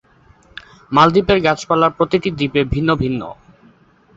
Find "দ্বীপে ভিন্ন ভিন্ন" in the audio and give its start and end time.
2.37-3.21